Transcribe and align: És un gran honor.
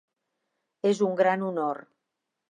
És 0.91 1.01
un 1.07 1.13
gran 1.19 1.43
honor. 1.49 1.83